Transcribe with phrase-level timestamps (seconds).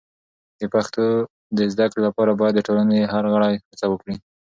[0.59, 1.05] د پښتو
[1.57, 4.15] د زده کړې لپاره باید د ټولنې هر غړی هڅه وکړي.